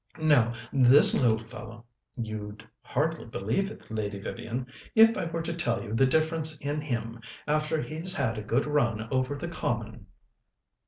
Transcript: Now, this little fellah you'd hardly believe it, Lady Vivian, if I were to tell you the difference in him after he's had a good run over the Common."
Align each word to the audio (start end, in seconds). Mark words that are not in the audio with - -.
Now, 0.19 0.55
this 0.73 1.13
little 1.13 1.37
fellah 1.37 1.83
you'd 2.17 2.67
hardly 2.81 3.23
believe 3.25 3.69
it, 3.69 3.83
Lady 3.91 4.19
Vivian, 4.19 4.65
if 4.95 5.15
I 5.15 5.25
were 5.25 5.43
to 5.43 5.53
tell 5.53 5.83
you 5.83 5.93
the 5.93 6.07
difference 6.07 6.59
in 6.59 6.81
him 6.81 7.19
after 7.45 7.79
he's 7.79 8.15
had 8.15 8.39
a 8.39 8.43
good 8.43 8.65
run 8.65 9.07
over 9.13 9.35
the 9.35 9.47
Common." 9.47 10.07